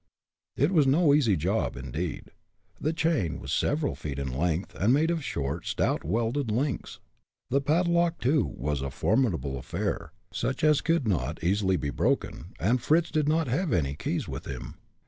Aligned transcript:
It 0.57 0.71
was 0.71 0.87
no 0.87 1.13
easy 1.13 1.35
job, 1.35 1.77
indeed. 1.77 2.31
The 2.79 2.91
chain 2.91 3.39
was 3.39 3.53
several 3.53 3.93
feet 3.93 4.17
in 4.17 4.35
length, 4.35 4.73
and 4.73 4.91
made 4.91 5.11
of 5.11 5.23
short, 5.23 5.67
stout 5.67 6.03
welded 6.03 6.49
links. 6.49 6.99
The 7.51 7.61
padlock, 7.61 8.17
too, 8.17 8.43
was 8.43 8.81
a 8.81 8.89
formidable 8.89 9.59
affair, 9.59 10.11
such 10.33 10.63
as 10.63 10.81
could 10.81 11.07
not 11.07 11.43
easily 11.43 11.77
be 11.77 11.91
broken, 11.91 12.55
and 12.59 12.81
Fritz 12.81 13.11
did 13.11 13.29
not 13.29 13.47
have 13.47 13.71
any 13.71 13.93
keys 13.93 14.27
with 14.27 14.45
him. 14.45 14.73